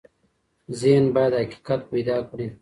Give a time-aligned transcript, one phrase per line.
[0.79, 2.47] ذهن بايد حقيقت پيدا کړي.